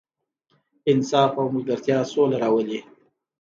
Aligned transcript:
انصاف 0.91 1.31
او 1.39 1.45
ملګرتیا 1.53 1.97
سوله 2.11 2.37
راولي. 2.43 2.79